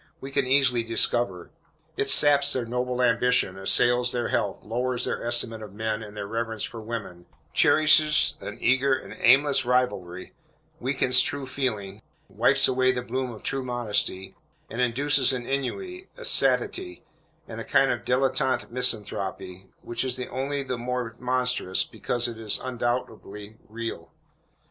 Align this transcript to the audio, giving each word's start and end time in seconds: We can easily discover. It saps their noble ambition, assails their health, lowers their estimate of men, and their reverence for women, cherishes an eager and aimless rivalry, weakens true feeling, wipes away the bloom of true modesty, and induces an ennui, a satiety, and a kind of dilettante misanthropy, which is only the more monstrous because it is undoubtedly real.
We 0.19 0.31
can 0.31 0.47
easily 0.47 0.81
discover. 0.83 1.51
It 1.95 2.09
saps 2.09 2.53
their 2.53 2.65
noble 2.65 3.03
ambition, 3.03 3.55
assails 3.55 4.11
their 4.11 4.29
health, 4.29 4.63
lowers 4.63 5.05
their 5.05 5.23
estimate 5.23 5.61
of 5.61 5.73
men, 5.73 6.01
and 6.01 6.17
their 6.17 6.25
reverence 6.25 6.63
for 6.63 6.81
women, 6.81 7.27
cherishes 7.53 8.35
an 8.41 8.57
eager 8.59 8.95
and 8.95 9.15
aimless 9.19 9.63
rivalry, 9.63 10.33
weakens 10.79 11.21
true 11.21 11.45
feeling, 11.45 12.01
wipes 12.27 12.67
away 12.67 12.91
the 12.91 13.03
bloom 13.03 13.29
of 13.29 13.43
true 13.43 13.63
modesty, 13.63 14.35
and 14.71 14.81
induces 14.81 15.33
an 15.33 15.45
ennui, 15.45 16.07
a 16.17 16.25
satiety, 16.25 17.03
and 17.47 17.61
a 17.61 17.63
kind 17.63 17.91
of 17.91 18.03
dilettante 18.03 18.71
misanthropy, 18.71 19.67
which 19.83 20.03
is 20.03 20.19
only 20.31 20.63
the 20.63 20.79
more 20.79 21.15
monstrous 21.19 21.83
because 21.83 22.27
it 22.27 22.39
is 22.39 22.59
undoubtedly 22.63 23.57
real. 23.69 24.11